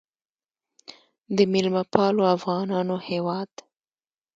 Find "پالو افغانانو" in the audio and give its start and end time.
1.93-2.95